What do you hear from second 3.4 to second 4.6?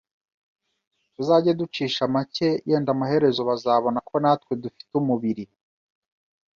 bazabona ko na twe